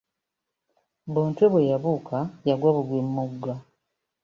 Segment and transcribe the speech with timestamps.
[1.13, 2.17] Bontwe bwe yabuuka
[2.47, 3.53] yagwa bugwi mu mugga.